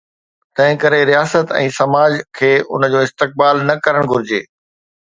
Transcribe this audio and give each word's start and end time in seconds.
تنهنڪري 0.59 1.01
رياست 1.09 1.53
۽ 1.59 1.67
سماج 1.77 2.11
کي 2.41 2.51
ان 2.71 2.89
جو 2.97 3.07
استقبال 3.11 3.65
نه 3.71 3.81
ڪرڻ 3.89 4.13
گهرجي. 4.15 4.43